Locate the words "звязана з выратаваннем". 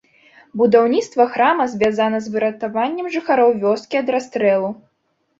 1.73-3.09